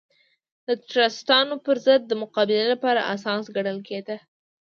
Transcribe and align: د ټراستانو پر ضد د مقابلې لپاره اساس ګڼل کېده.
د 0.67 0.69
ټراستانو 0.89 1.55
پر 1.65 1.75
ضد 1.85 2.01
د 2.07 2.11
مقابلې 2.21 2.65
لپاره 2.73 3.07
اساس 3.15 3.43
ګڼل 3.55 3.77
کېده. 3.87 4.17